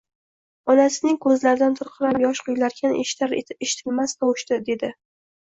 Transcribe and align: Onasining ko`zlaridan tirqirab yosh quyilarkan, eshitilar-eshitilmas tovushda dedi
Onasining 0.73 1.19
ko`zlaridan 1.25 1.75
tirqirab 1.79 2.17
yosh 2.23 2.41
quyilarkan, 2.47 2.97
eshitilar-eshitilmas 3.05 4.19
tovushda 4.25 4.61
dedi 4.73 4.93